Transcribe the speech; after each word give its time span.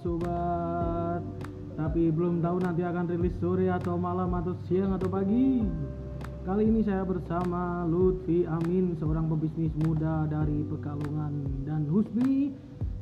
sobat-sobat 0.00 1.20
Tapi 1.76 2.12
belum 2.12 2.40
tahu 2.40 2.56
nanti 2.64 2.82
akan 2.84 3.04
rilis 3.08 3.36
sore 3.40 3.68
atau 3.68 3.96
malam 3.96 4.32
atau 4.36 4.52
siang 4.68 4.92
atau 4.96 5.08
pagi. 5.08 5.64
Kali 6.44 6.68
ini 6.68 6.84
saya 6.84 7.00
bersama 7.06 7.88
Lutfi 7.88 8.44
Amin 8.44 8.92
Seorang 9.00 9.30
pebisnis 9.32 9.72
muda 9.80 10.28
dari 10.28 10.68
Pekalongan. 10.68 11.64
Dan 11.64 11.88
Husni 11.88 12.52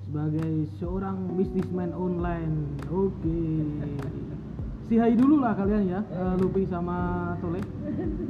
sebagai 0.07 0.71
seorang 0.79 1.35
bisnismen 1.35 1.91
online. 1.95 2.79
Oke 2.95 3.43
Si 4.91 4.99
hai 4.99 5.15
dulu 5.15 5.39
lah 5.39 5.55
kalian 5.55 5.87
ya 5.87 6.01
uh, 6.03 6.35
Lutfi 6.35 6.67
sama 6.67 7.31
Tole 7.39 7.63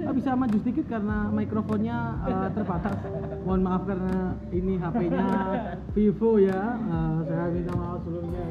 Ah, 0.04 0.12
Bisa 0.12 0.36
maju 0.36 0.56
sedikit 0.60 0.92
karena 0.92 1.32
mikrofonnya 1.32 2.20
uh, 2.20 2.48
terbatas 2.52 3.00
Mohon 3.48 3.60
maaf 3.64 3.82
karena 3.88 4.36
ini 4.52 4.76
HP-nya 4.76 5.26
Vivo 5.96 6.36
ya 6.36 6.76
Uh, 6.84 7.24
Saya 7.24 7.48
minta 7.48 7.72
maaf 7.72 8.04
sebelumnya 8.04 8.44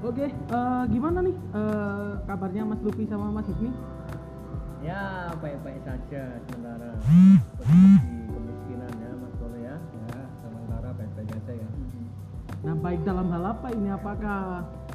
Oke, 0.00 0.32
eh, 0.32 0.82
gimana 0.88 1.20
nih 1.20 1.36
eh, 1.52 2.10
kabarnya 2.24 2.64
Mas 2.64 2.80
Luffy 2.80 3.04
sama 3.04 3.28
Mas 3.28 3.44
Husni? 3.52 3.68
Ya 4.80 5.28
baik-baik 5.44 5.84
saja 5.84 6.40
sementara 6.48 6.96
kondisi 7.60 8.32
kemiskinan 8.32 8.92
ya 8.96 9.12
Mas 9.20 9.32
Tole 9.36 9.60
ya. 9.60 9.76
Ya 9.76 10.20
sementara 10.40 10.88
baik-baik 10.96 11.36
aja 11.36 11.52
ya. 11.52 11.68
Nah, 12.64 12.74
baik 12.80 13.00
dalam 13.04 13.28
hal 13.28 13.44
apa 13.44 13.66
ini? 13.76 13.88
Apakah 13.92 14.40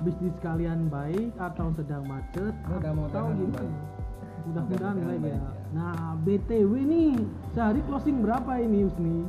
bisnis 0.06 0.38
kalian 0.46 0.86
baik 0.94 1.34
atau 1.42 1.74
sedang 1.74 2.06
macet? 2.06 2.54
Mudah-mudahan 2.70 3.10
atau 3.10 3.34
gimana? 3.34 3.58
baik. 3.58 3.74
Mudah-mudahan 4.46 4.96
baik 5.02 5.10
ya. 5.10 5.22
baik, 5.26 5.34
ya. 5.34 5.50
Nah, 5.74 6.00
BTW 6.22 6.72
nih 6.86 7.12
sehari 7.58 7.82
closing 7.90 8.22
berapa 8.22 8.52
ini 8.62 8.86
Husni? 8.86 9.26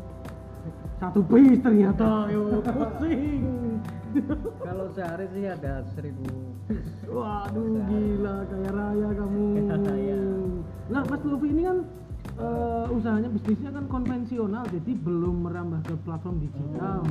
Satu 1.00 1.20
piece 1.24 1.60
ternyata, 1.64 2.28
yo 2.28 2.60
pusing. 2.60 3.44
Kalau 4.64 4.86
sehari 4.92 5.26
sih 5.32 5.44
ada 5.48 5.84
seribu. 5.96 6.56
Waduh 7.08 7.84
gila 7.88 8.36
kaya 8.48 8.70
raya 8.72 9.08
kamu. 9.16 9.44
Nah 10.86 11.02
Mas 11.02 11.18
Luffy 11.26 11.50
ini 11.50 11.66
kan 11.66 11.78
eh, 12.38 12.94
usahanya 12.94 13.26
bisnisnya 13.26 13.74
kan 13.74 13.84
konvensional 13.90 14.62
jadi 14.70 14.92
belum 15.02 15.50
merambah 15.50 15.82
ke 15.82 15.94
platform 16.06 16.38
digital. 16.38 17.02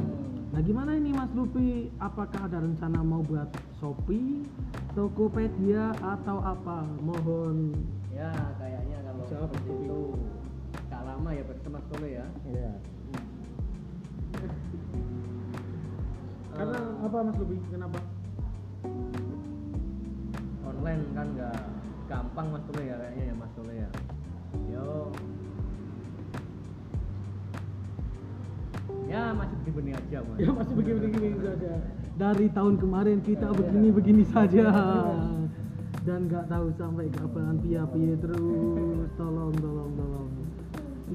Nah 0.56 0.64
gimana 0.64 0.96
ini 0.96 1.12
Mas 1.12 1.28
Luffy? 1.36 1.92
Apakah 2.00 2.48
ada 2.48 2.64
rencana 2.64 3.04
mau 3.04 3.20
buat 3.20 3.52
Shopee, 3.76 4.48
Tokopedia 4.96 5.92
atau 6.00 6.40
apa? 6.40 6.80
Mohon. 7.04 7.76
Ya 8.16 8.32
kayaknya 8.56 9.04
kalau 9.04 9.28
Jawab, 9.28 9.52
seperti 9.52 9.84
itu 9.84 10.16
gak 10.88 11.04
lama 11.04 11.30
ya 11.36 11.44
berarti 11.44 11.68
Mas 11.68 11.86
Tole 11.92 12.08
ya. 12.08 12.28
Iya. 12.48 12.72
Karena 16.56 16.80
apa 17.04 17.18
Mas 17.20 17.36
Luffy? 17.36 17.58
Kenapa? 17.68 18.00
Online 20.64 21.04
kan 21.12 21.28
nggak 21.36 21.60
gampang 22.08 22.48
Mas 22.56 22.64
Tole 22.72 22.84
ya 22.88 22.96
kayaknya 22.96 23.24
ya 23.28 23.36
Mas 23.36 23.52
Tole 23.60 23.74
ya. 23.76 23.90
Yo. 24.72 25.12
Ya 29.06 29.32
masih 29.38 29.58
begini 29.70 29.92
aja 29.94 30.18
Mas. 30.26 30.38
Ya 30.42 30.50
masih 30.50 30.74
begini-begini 30.74 31.30
saja. 31.38 31.72
Dari 32.18 32.48
tahun 32.50 32.74
kemarin 32.82 33.18
kita 33.22 33.48
begini-begini 33.54 34.24
saja. 34.26 34.66
Dan 36.06 36.30
nggak 36.30 36.46
tahu 36.50 36.68
sampai 36.78 37.10
kapan 37.14 37.58
pia-pia 37.62 38.14
terus. 38.18 39.10
Tolong, 39.18 39.54
tolong, 39.62 39.92
tolong. 39.94 40.30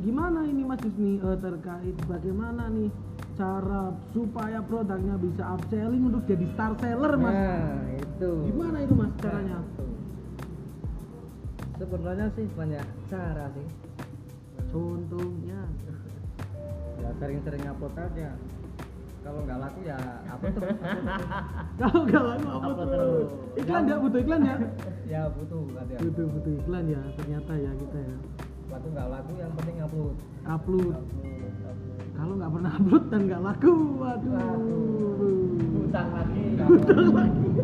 Gimana 0.00 0.46
ini 0.46 0.62
Mas 0.62 0.80
Husni 0.86 1.18
eh, 1.18 1.38
terkait 1.42 1.96
bagaimana 2.06 2.70
nih 2.70 2.90
cara 3.34 3.90
supaya 4.14 4.62
produknya 4.62 5.18
bisa 5.18 5.42
upselling 5.58 6.06
untuk 6.06 6.22
jadi 6.30 6.46
star 6.54 6.72
seller 6.78 7.18
Mas? 7.18 7.34
Nah, 7.34 7.84
itu. 7.98 8.32
Gimana 8.54 8.76
itu 8.86 8.94
Mas 8.94 9.12
caranya? 9.18 9.58
Nah, 9.58 9.62
itu. 9.66 9.86
Sebenarnya 11.80 12.26
sih 12.38 12.46
banyak 12.54 12.86
cara 13.10 13.46
sih. 13.50 13.68
Contohnya. 14.70 15.60
Ya 17.10 17.18
sering-sering 17.18 17.66
upload 17.66 17.90
aja. 17.98 18.30
Kalau 19.26 19.42
nggak 19.42 19.58
laku 19.58 19.82
ya 19.82 19.98
upload 20.30 20.54
terus. 20.62 20.78
Kalau 21.82 22.00
nggak 22.06 22.22
laku 22.22 22.46
apa 22.54 22.70
terus? 22.70 22.86
terus. 22.86 23.28
Iklan 23.58 23.82
ya, 23.90 23.96
butuh 23.98 24.18
iklan 24.22 24.42
ya? 24.46 24.56
ya 25.10 25.22
butuh 25.34 25.60
ya. 25.90 25.98
Butuh 26.06 26.26
butuh 26.30 26.52
iklan 26.62 26.84
ya 26.86 27.02
ternyata 27.18 27.52
ya 27.58 27.70
kita 27.82 27.98
ya. 27.98 28.16
Laku 28.70 28.86
nggak 28.94 29.08
laku 29.10 29.32
yang 29.42 29.50
penting 29.58 29.76
upload. 29.82 30.14
Upload. 30.46 30.94
Upload, 31.02 31.54
upload. 31.66 31.98
Kalau 32.14 32.32
nggak 32.38 32.50
pernah 32.54 32.72
upload 32.78 33.04
dan 33.10 33.20
nggak 33.26 33.42
laku, 33.42 33.74
waduh. 33.98 34.30
Waduh. 34.30 35.82
Utang 35.82 36.08
lagi. 36.14 36.42
Utang 36.78 37.06
lagi. 37.10 37.48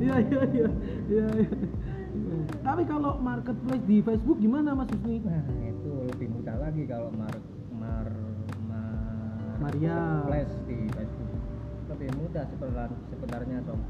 Iya 0.00 0.16
iya 0.16 0.40
iya 0.48 0.68
iya. 1.12 1.28
Tapi 2.70 2.86
kalau 2.86 3.18
marketplace 3.18 3.82
di 3.82 3.98
Facebook 3.98 4.38
gimana 4.38 4.78
Mas 4.78 4.86
Husni? 4.94 5.18
Nah, 5.26 5.42
itu 5.58 5.90
lebih 6.06 6.30
mudah 6.38 6.54
lagi 6.54 6.86
kalau 6.86 7.10
mar 7.18 7.34
mar 7.74 8.06
mar 8.70 8.94
Maria. 9.58 10.22
Flash 10.30 10.54
di 10.70 10.86
Facebook. 10.94 11.34
Lebih 11.90 12.14
mudah 12.14 12.46
sebenarnya 12.46 12.94
sebenarnya 13.10 13.58
dong. 13.66 13.82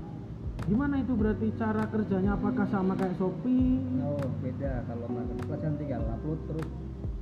Gimana 0.65 0.97
itu 0.97 1.13
berarti 1.13 1.53
cara 1.61 1.85
kerjanya? 1.93 2.41
Apakah 2.41 2.65
sama 2.73 2.97
kayak 2.97 3.21
Shopee? 3.21 3.85
Oh, 4.01 4.25
beda 4.41 4.89
kalau 4.89 5.07
marketplace 5.13 5.61
kan 5.61 5.75
tinggal 5.77 6.01
upload 6.17 6.41
terus 6.49 6.69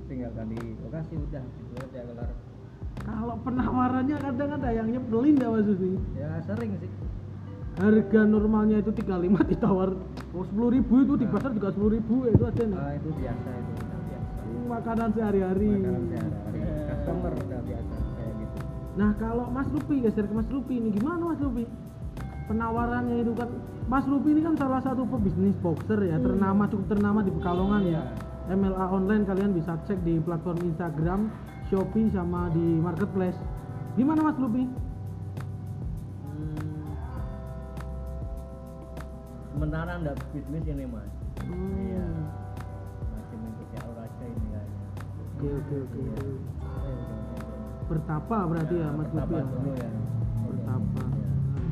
tinggal 0.06 0.30
ganti 0.38 0.62
lokasi 0.62 1.14
udah 1.18 1.42
gitu 1.42 1.74
aja 1.74 2.00
kelar. 2.06 2.30
Kalau 3.02 3.34
penawarannya 3.42 4.14
kadang 4.14 4.50
ada 4.62 4.70
yang 4.70 4.94
nyebelin 4.94 5.42
ya 5.42 5.50
Mas 5.50 5.66
Husni. 5.66 5.98
Ya 6.14 6.38
sering 6.46 6.78
sih. 6.78 6.92
Harga 7.78 8.26
normalnya 8.26 8.82
itu 8.82 8.90
35 8.90 9.54
ditawar 9.54 9.94
oh 10.34 10.44
10 10.50 10.74
ribu 10.74 10.94
itu 11.06 11.14
di 11.14 11.26
pasar 11.30 11.54
juga 11.54 11.70
10 11.70 11.94
ribu 11.94 12.26
itu 12.26 12.42
aja 12.42 12.62
nih. 12.66 12.74
Ah, 12.74 12.92
itu 12.98 13.08
biasa 13.14 13.48
itu 13.54 13.70
biasa. 13.78 14.38
Makanan 14.66 15.08
sehari-hari. 15.14 15.70
Makanan 15.78 16.04
sehari-hari. 16.10 16.60
Customer 16.90 17.32
udah 17.38 17.60
biasa 17.62 17.94
kayak 18.18 18.32
gitu. 18.42 18.56
Nah 18.98 19.10
kalau 19.22 19.46
Mas 19.54 19.68
Lupi 19.70 19.94
geser 20.02 20.26
ke 20.26 20.34
Mas 20.34 20.50
Lupi 20.50 20.74
ini 20.74 20.90
gimana 20.90 21.22
Mas 21.22 21.38
Lupi? 21.38 21.64
Penawarannya 22.50 23.16
itu 23.22 23.32
kan 23.38 23.48
Mas 23.86 24.04
Lupi 24.10 24.28
ini 24.34 24.42
kan 24.42 24.54
salah 24.58 24.82
satu 24.82 25.06
pebisnis 25.06 25.54
boxer 25.62 26.02
ya 26.02 26.18
ternama 26.18 26.66
cukup 26.66 26.86
ternama 26.98 27.22
di 27.22 27.30
Pekalongan 27.30 27.82
ya. 27.86 28.02
MLA 28.48 28.86
online 28.90 29.22
kalian 29.22 29.54
bisa 29.54 29.78
cek 29.86 30.02
di 30.02 30.18
platform 30.24 30.66
Instagram, 30.66 31.30
Shopee 31.70 32.10
sama 32.10 32.50
di 32.50 32.80
marketplace. 32.82 33.38
Gimana 33.94 34.26
Mas 34.26 34.40
Lupi? 34.40 34.87
Sementara 39.58 39.98
ndak 39.98 40.14
bisnis 40.30 40.62
ini 40.70 40.86
mas. 40.86 41.10
Hmm. 41.42 41.50
Iya. 41.50 42.06
Masih 43.10 43.36
mengikuti 43.42 43.76
aura 43.82 44.06
aja 44.06 44.24
ini 44.30 44.46
kayaknya. 44.54 44.86
Oke 45.34 45.48
oke 45.50 45.76
oke. 45.82 45.98
Iya. 45.98 46.30
Bertapa 47.90 48.36
berarti 48.46 48.74
ya 48.78 48.88
Mas 48.94 49.10
Lupi 49.10 49.18
Pertama 49.18 49.34
ya. 49.34 49.44
dulu 49.50 49.70
ya. 49.74 49.90
Bertapa. 50.46 51.02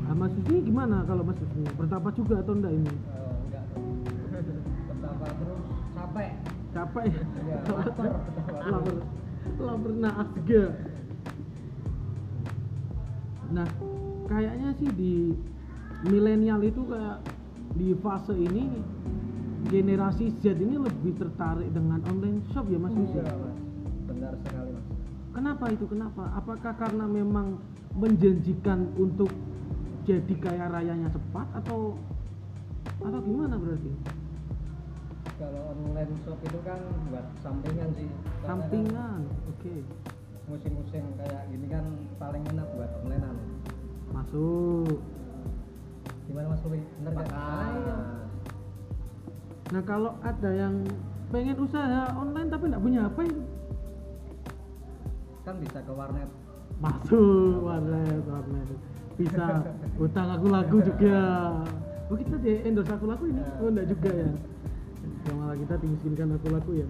Ah, 0.03 0.15
Mas 0.19 0.31
Lupi 0.35 0.55
gimana 0.67 0.97
kalau 1.07 1.23
Mas 1.23 1.39
Lupi? 1.39 1.63
Bertapa 1.79 2.07
juga 2.11 2.35
atau 2.43 2.53
enggak 2.59 2.73
ini? 2.75 2.91
Oh, 2.91 3.35
enggak. 3.47 3.65
Pertama 4.91 5.25
terus 5.31 5.63
capek. 5.95 6.31
Capek 6.75 7.03
ya? 7.07 7.23
Iya, 7.23 7.57
lapar. 7.71 8.11
lapar 8.75 8.95
lapar 9.63 9.91
nah 9.95 10.13
asga 10.27 10.63
nah 13.47 13.67
kayaknya 14.27 14.75
sih 14.75 14.91
di 14.91 15.31
milenial 16.03 16.59
itu 16.67 16.83
kayak 16.83 17.23
di 17.75 17.91
fase 17.99 18.35
ini 18.37 18.79
generasi 19.67 20.31
Z 20.39 20.55
ini 20.55 20.79
lebih 20.79 21.17
tertarik 21.19 21.67
dengan 21.75 21.99
online 22.07 22.39
shop 22.55 22.71
ya 22.71 22.79
mas? 22.79 22.93
Iya, 22.95 23.23
mas. 23.25 23.57
Benar 24.07 24.33
sekali 24.45 24.69
mas. 24.71 24.85
kenapa 25.37 25.69
itu 25.69 25.85
kenapa 25.85 26.33
apakah 26.33 26.73
karena 26.81 27.05
memang 27.05 27.61
menjanjikan 27.93 28.89
untuk 28.97 29.29
jadi 30.07 30.33
kaya 30.41 30.65
rayanya 30.71 31.13
cepat 31.13 31.45
atau 31.61 31.93
atau 33.03 33.19
gimana 33.21 33.53
berarti 33.59 33.91
Kalau 35.37 35.61
online 35.69 36.17
shop 36.25 36.41
itu 36.41 36.59
kan 36.65 36.81
buat 37.13 37.29
sampingan 37.45 37.89
sih. 37.93 38.09
Sampingan 38.41 39.21
oke 39.53 39.75
Musim-musim 40.49 41.03
kayak 41.21 41.43
gini 41.53 41.67
kan 41.69 41.85
paling 42.17 42.41
enak 42.49 42.65
buat 42.73 42.89
onlinean. 43.05 43.37
masuk 44.15 44.97
Gimana 46.27 46.45
mas 46.51 46.61
Rupi? 46.63 46.79
Bener 46.99 47.11
nggak? 47.15 47.27
Nah 49.67 49.81
kalau 49.83 50.11
ada 50.23 50.49
yang 50.51 50.83
pengen 51.27 51.57
usaha 51.59 52.11
online 52.15 52.47
tapi 52.47 52.63
nggak 52.71 52.83
punya 52.83 52.99
HP, 53.07 53.19
kan 55.43 55.55
bisa 55.59 55.79
ke 55.83 55.91
warnet. 55.91 56.29
masuk 56.77 57.65
warnet 57.65 58.21
warnet 58.29 58.67
bisa 59.17 59.65
utang 59.97 60.29
aku 60.29 60.47
lagu 60.47 60.77
juga. 60.85 61.19
Oh 62.07 62.15
kita 62.15 62.37
di 62.39 62.63
endorse 62.63 62.93
aku 62.93 63.05
lagu 63.09 63.25
ini? 63.27 63.41
Oh 63.59 63.67
enggak 63.67 63.87
juga 63.91 64.11
ya. 64.13 64.29
Ya 65.27 65.31
malah 65.35 65.57
kita 65.57 65.75
dimiskinkan 65.81 66.27
aku 66.37 66.47
lagu 66.53 66.71
ya. 66.71 66.87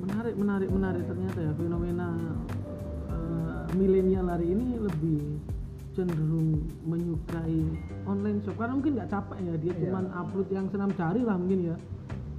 Menarik 0.00 0.34
menarik 0.34 0.70
menarik 0.72 1.04
ternyata 1.04 1.38
ya 1.44 1.52
fenomena 1.54 2.08
eh, 3.12 3.62
milenial 3.76 4.26
hari 4.32 4.50
ini 4.50 4.80
lebih 4.80 5.38
cenderung 6.00 6.64
menyukai 6.88 7.60
online 8.08 8.40
shop. 8.40 8.56
Karena 8.56 8.72
mungkin 8.80 8.92
nggak 8.96 9.10
capek 9.12 9.38
ya 9.44 9.54
dia 9.60 9.72
Iya. 9.76 9.80
cuman 9.84 10.04
upload 10.16 10.48
yang 10.48 10.66
senam 10.72 10.90
jari 10.96 11.20
lah 11.20 11.36
mungkin 11.36 11.60
ya. 11.68 11.76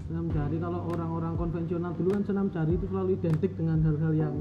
Senam 0.10 0.26
jari 0.34 0.58
kalau 0.58 0.80
orang-orang 0.90 1.34
konvensional 1.38 1.94
dulu 1.94 2.10
kan 2.18 2.24
senam 2.26 2.48
jari 2.50 2.74
itu 2.74 2.86
selalu 2.90 3.10
identik 3.22 3.52
dengan 3.54 3.78
hal-hal 3.86 4.14
yang 4.18 4.36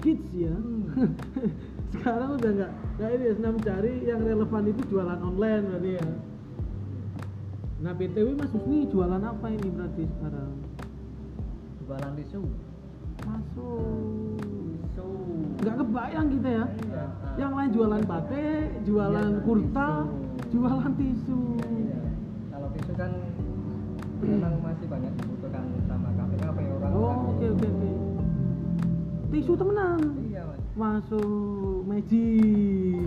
kids 0.00 0.30
ya. 0.30 0.54
Hmm. 0.54 1.12
sekarang 1.98 2.38
udah 2.38 2.50
nggak 2.54 2.72
nah 3.02 3.08
ini 3.10 3.24
ya, 3.26 3.32
senam 3.34 3.56
jari 3.66 3.92
yang 4.06 4.20
relevan 4.22 4.62
itu 4.70 4.82
jualan 4.86 5.18
online 5.18 5.64
berarti 5.66 5.90
ya. 5.98 6.06
Nah 7.80 7.92
btw 7.96 8.28
mas 8.38 8.52
Husni 8.54 8.86
jualan 8.92 9.22
apa 9.24 9.46
ini 9.50 9.68
berarti 9.74 10.04
sekarang? 10.06 10.52
Jualan 11.82 12.12
tisu. 12.14 12.42
Masuk 13.26 14.59
nggak 15.60 15.76
kebayang 15.76 16.26
kita 16.32 16.48
ya. 16.48 16.64
Iya. 16.66 17.04
yang 17.38 17.52
lain 17.54 17.70
jualan 17.70 18.02
batik 18.04 18.66
jualan 18.82 19.30
Iya, 19.32 19.42
kurta 19.44 19.88
jualan 20.50 20.92
tisu. 20.96 21.40
Iya. 21.62 22.00
kalau 22.50 22.68
tisu 22.74 22.92
kan 22.96 23.10
memang 24.20 24.54
masih 24.60 24.86
banyak 24.86 25.12
dibutuhkan 25.16 25.64
sama 25.88 26.08
kafe-kafe 26.12 26.62
orang 26.68 26.90
oh 26.92 27.08
kan. 27.08 27.30
oke 27.32 27.46
oke 27.54 27.66
oke. 27.66 27.90
Tisu 29.30 29.52
temenan. 29.54 30.00
Iya 30.26 30.42
mas. 30.42 30.60
Masuk 30.74 31.86
magic 31.86 32.98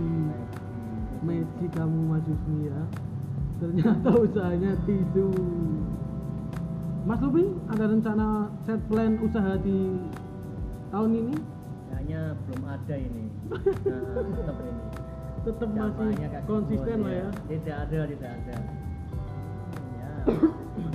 magic 1.20 1.70
kamu 1.72 2.00
Mas 2.08 2.24
Husni 2.24 2.68
ya. 2.68 2.80
Ternyata 3.60 4.08
usahanya 4.18 4.72
tisu. 4.84 5.28
Mas 7.04 7.20
Lubi 7.20 7.44
ada 7.68 7.84
rencana 7.84 8.28
set 8.64 8.80
plan 8.88 9.20
usaha 9.20 9.60
di 9.60 10.00
tahun 10.88 11.10
ini 11.12 11.36
kayaknya 11.94 12.20
belum 12.46 12.62
ada 12.66 12.94
ini. 12.98 13.24
Nah, 13.86 14.26
tetap 14.34 14.56
ini. 14.58 14.82
Tetap 15.44 15.68
masih 15.70 16.08
kayak 16.18 16.44
konsisten 16.50 16.96
gitu 16.98 17.06
lah 17.06 17.14
ya. 17.14 17.28
Tidak 17.46 17.76
ada 17.86 17.98
tidak 18.10 18.30
ada. 18.34 18.56
Ya 19.94 20.10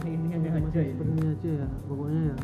ini 0.11 0.27
aja 0.35 0.49
masih 0.59 0.69
seperti 0.91 1.13
ini. 1.15 1.31
aja 1.31 1.49
ya 1.63 1.67
pokoknya 1.87 2.21
ya. 2.27 2.37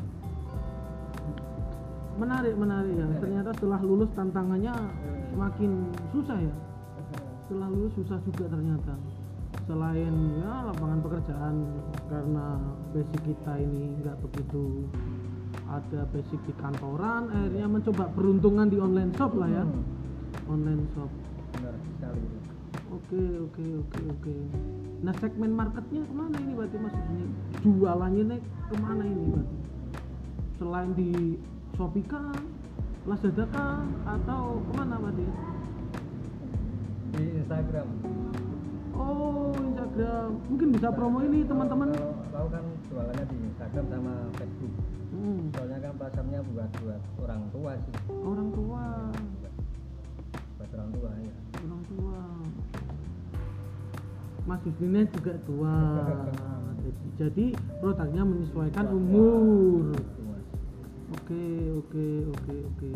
Menarik 2.16 2.54
menarik 2.56 2.94
ya. 2.96 3.08
Ternyata 3.20 3.50
setelah 3.60 3.80
lulus 3.84 4.10
tantangannya 4.16 4.74
semakin 5.36 5.72
susah 6.16 6.38
ya. 6.40 6.56
Setelah 7.46 7.68
lulus 7.68 7.94
susah 8.00 8.18
juga 8.24 8.46
ternyata. 8.48 8.96
Selain 9.66 10.14
ya 10.40 10.54
lapangan 10.72 11.00
pekerjaan 11.04 11.56
karena 12.08 12.46
basic 12.94 13.22
kita 13.26 13.54
ini 13.60 13.98
nggak 14.00 14.16
begitu 14.22 14.86
ada 15.66 16.06
basic 16.14 16.40
di 16.46 16.54
kantoran 16.62 17.30
akhirnya 17.34 17.68
mencoba 17.68 18.06
peruntungan 18.14 18.68
di 18.70 18.78
online 18.78 19.12
shop 19.18 19.34
lah 19.38 19.50
ya 19.50 19.64
Hmm, 19.66 19.84
online 20.52 20.84
shop 20.94 21.10
benar 21.56 21.76
sekali. 21.98 22.26
Oke 22.94 23.24
oke 23.50 23.66
oke 23.82 24.00
oke. 24.14 24.36
Nah 25.02 25.14
segmen 25.18 25.52
marketnya 25.52 26.06
ke 26.06 26.14
mana 26.14 26.36
ini 26.38 26.54
berarti 26.54 26.78
maksudnya? 26.80 27.26
Jualannya 27.66 28.24
nih 28.30 28.42
ke 28.44 28.76
mana 28.78 29.04
ini 29.04 29.24
berarti? 29.34 29.58
Selain 30.62 30.92
di 30.94 31.12
Shopee 31.76 32.06
kah, 32.08 32.32
Lazada 33.10 33.46
kah, 33.52 33.84
atau 34.08 34.62
ke 34.64 34.72
mana 34.78 34.96
berarti? 35.02 35.26
di 37.16 37.26
Instagram 37.40 37.88
Oh 38.96 39.56
Instagram. 39.96 40.30
Mungkin 40.52 40.68
bisa 40.76 40.88
promo 40.92 41.18
ini 41.24 41.40
teman-teman. 41.48 41.88
kalau 41.96 42.12
tahu 42.36 42.48
kan 42.52 42.64
jualannya 42.92 43.26
di 43.32 43.38
Instagram 43.48 43.86
sama 43.88 44.14
Facebook 44.36 44.74
Hmm, 45.16 45.48
soalnya 45.56 45.80
kan 45.80 45.94
pasarnya 45.96 46.40
buat 46.52 46.70
buat 46.84 47.02
orang 47.24 47.42
tua 47.56 47.72
sih 47.80 47.96
orang 48.12 48.50
tua, 48.52 48.84
buat 50.60 50.70
orang 50.76 50.90
tua 50.92 51.12
ya 51.24 51.36
orang 51.64 51.84
tua. 51.88 52.20
Mas 54.46 54.62
Yusrina 54.68 55.02
juga 55.08 55.34
tua. 55.48 55.76
Jadi, 56.84 57.08
jadi 57.24 57.46
produknya 57.80 58.24
menyesuaikan 58.28 58.86
umur. 58.92 59.96
Mas. 59.96 60.46
Oke, 61.16 61.48
oke, 61.80 62.06
oke, 62.36 62.56
oke. 62.76 62.92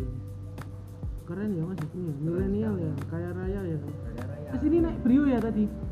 Keren 1.23 1.49
ya 1.55 1.63
Mas 1.63 1.79
ini 1.95 2.03
ya, 2.03 2.13
milenial 2.19 2.75
ya, 2.83 2.93
kaya 3.07 3.29
raya 3.31 3.61
ya. 3.63 3.79
Raya 3.79 4.23
raya 4.27 4.49
Ke 4.51 4.57
sini 4.59 4.77
naik 4.83 4.99
Brio 5.07 5.23
ya 5.23 5.39
tadi. 5.39 5.88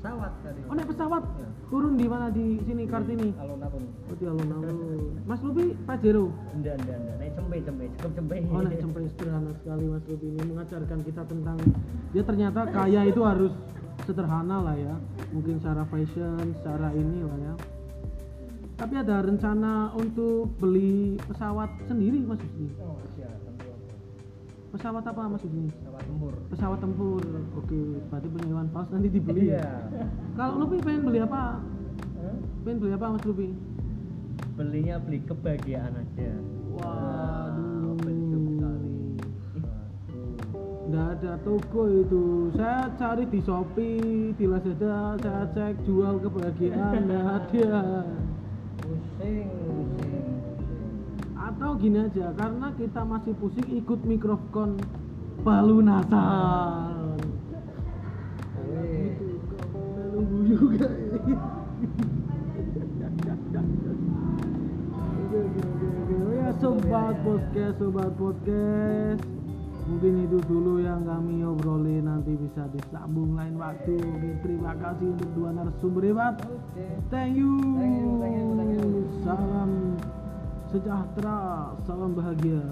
Pesawat 0.00 0.32
tadi 0.40 0.60
Oh 0.64 0.74
naik 0.74 0.88
pesawat. 0.88 1.22
Ya. 1.36 1.48
Turun 1.68 1.94
di 2.00 2.06
mana 2.08 2.26
di 2.32 2.46
sini 2.64 2.82
Kartini. 2.88 3.28
alun-alun 3.36 3.84
Oh 4.08 4.14
di 4.16 4.24
alun-alun. 4.24 5.12
Mas 5.28 5.40
Lubi 5.44 5.76
Pajero. 5.84 6.32
enggak 6.56 6.74
enggak 6.80 6.96
enggak 6.96 7.16
naik 7.20 7.32
cempe 7.36 7.56
cempe 7.60 7.84
cukup 8.00 8.12
cempe 8.16 8.36
Oh 8.48 8.60
naik 8.64 8.80
sampai 8.88 9.02
sederhana 9.12 9.52
sekali 9.60 9.84
Mas 9.92 10.04
Lubi 10.08 10.28
ini 10.32 10.42
mengajarkan 10.48 10.98
kita 11.04 11.22
tentang 11.28 11.58
dia 12.16 12.22
ternyata 12.24 12.60
kaya 12.72 13.00
itu 13.04 13.20
harus 13.20 13.52
sederhana 14.08 14.56
lah 14.64 14.76
ya. 14.80 14.96
Mungkin 15.36 15.60
secara 15.60 15.84
fashion, 15.92 16.56
secara 16.56 16.88
ini 16.96 17.20
lah 17.20 17.38
ya. 17.38 17.54
Tapi 18.80 18.94
ada 18.96 19.20
rencana 19.20 19.92
untuk 19.92 20.56
beli 20.56 21.20
pesawat 21.28 21.68
sendiri 21.84 22.24
Mas 22.24 22.40
Husni. 22.40 22.72
oh 22.80 22.96
siap 23.12 23.59
Pesawat 24.70 25.02
apa 25.02 25.22
Mas 25.26 25.42
Husni? 25.42 25.66
pesawat 25.70 26.02
tempur. 26.06 26.34
Pesawat 26.54 26.78
tempur. 26.78 27.22
Oke 27.58 27.80
berarti 28.06 28.28
penyewaan 28.30 28.68
paus 28.70 28.88
nanti 28.94 29.08
dibeli 29.10 29.50
iya. 29.50 29.90
Kalau 30.38 30.62
Lupi 30.62 30.78
pengen 30.78 31.10
beli 31.10 31.18
apa? 31.22 31.58
Pengen 32.62 32.76
beli 32.78 32.92
apa 32.94 33.06
mas 33.18 33.24
Lupi 33.26 33.50
belinya 34.60 35.00
beli 35.00 35.24
kebahagiaan 35.24 35.96
aja. 35.96 36.32
Waduh. 36.76 37.96
Bentuk 38.04 38.44
sekali 38.56 38.96
nggak 40.90 41.08
ada 41.22 41.32
toko 41.46 41.82
itu. 41.86 42.50
Saya 42.58 42.90
cari 42.98 43.24
di 43.30 43.40
Shopee 43.40 44.34
di 44.34 44.44
Lazada 44.44 45.14
saya 45.22 45.46
cek 45.54 45.86
jual 45.86 46.20
kebahagiaan 46.20 47.08
nggak 47.08 47.26
ada. 47.30 48.04
Pusing 48.84 49.69
atau 51.70 51.86
gini 51.86 52.02
aja 52.02 52.34
karena 52.34 52.74
kita 52.74 53.06
masih 53.06 53.30
pusing 53.38 53.78
ikut 53.78 54.02
mikrofon 54.02 54.74
pelunasan 55.46 57.14
nunggu 60.10 60.38
juga 60.50 60.90
ya 66.34 66.50
sobat 66.58 67.14
podcast, 67.22 67.78
sobat 67.78 68.10
podcast. 68.18 69.22
Mungkin 69.86 70.26
itu 70.26 70.42
dulu 70.50 70.82
yang 70.82 71.06
kami 71.06 71.46
obrolin 71.46 72.10
nanti 72.10 72.34
bisa 72.34 72.66
disambung 72.74 73.38
lain 73.38 73.54
waktu. 73.62 73.94
Oke, 73.94 74.42
terima 74.42 74.74
kasih 74.74 75.14
untuk 75.14 75.30
dua 75.38 75.54
narasumber 75.54 76.02
hebat. 76.02 76.34
oke 76.42 76.82
Thank 77.14 77.38
you. 77.38 77.54
Thank 77.78 77.94
you, 77.94 78.10
thank 78.18 78.34
you, 78.34 78.48
thank 78.58 78.74
you. 78.74 79.06
Salam 79.22 79.70
sejahtera, 80.70 81.74
salam 81.86 82.14
bahagia. 82.14 82.62